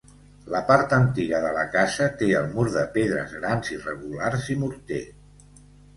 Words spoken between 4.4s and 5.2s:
i morter.